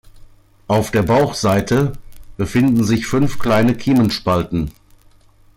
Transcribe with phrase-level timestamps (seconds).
[0.67, 1.93] Auf der Bauchseite
[2.35, 4.71] befinden sich fünf kleine Kiemenspalten.